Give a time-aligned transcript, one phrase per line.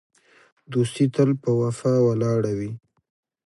[0.71, 2.71] دوستي تل په وفا ولاړه وي.